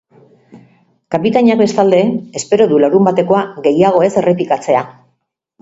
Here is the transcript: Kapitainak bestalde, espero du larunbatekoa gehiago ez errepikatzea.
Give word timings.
Kapitainak 1.15 1.59
bestalde, 1.59 1.99
espero 2.41 2.69
du 2.73 2.81
larunbatekoa 2.85 3.45
gehiago 3.69 4.05
ez 4.09 4.13
errepikatzea. 4.23 4.83